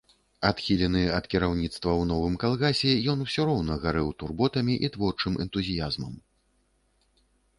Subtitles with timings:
[0.49, 6.13] Адхілены ад кіраўніцтва ў новым калгасе, ён усё роўна гарэў турботамі і творчым энтузіязмам.